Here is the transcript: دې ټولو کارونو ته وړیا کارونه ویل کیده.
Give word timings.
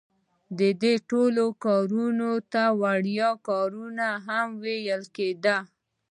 دې 0.83 0.93
ټولو 1.09 1.45
کارونو 1.65 2.31
ته 2.53 2.63
وړیا 2.81 3.29
کارونه 3.47 4.05
ویل 4.61 5.03
کیده. 5.15 5.57